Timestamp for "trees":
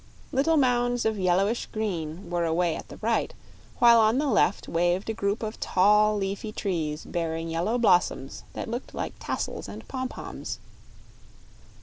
6.51-7.05